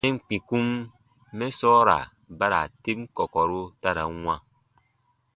[0.05, 0.67] Yɛm kpikum
[1.37, 1.97] mɛ sɔɔra
[2.37, 4.37] bara ten kɔkɔru ta ra n wãa.